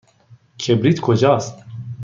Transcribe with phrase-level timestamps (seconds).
[0.59, 1.57] کبریت کجاست؟